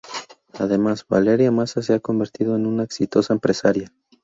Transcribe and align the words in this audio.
Además, 0.57 1.05
Valeria 1.07 1.51
Mazza 1.51 1.83
se 1.83 1.93
ha 1.93 1.99
convertido 1.99 2.55
en 2.55 2.65
una 2.65 2.81
exitosa 2.81 3.33
empresaria. 3.35 3.93